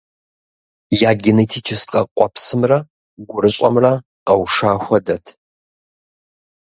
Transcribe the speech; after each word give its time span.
Я 1.09 1.11
генетическэ 1.23 1.99
къуэпсымрэ 2.15 2.77
гурыщӏэмрэ 3.29 3.93
къэуша 4.27 4.71
хуэдэт. 4.83 5.25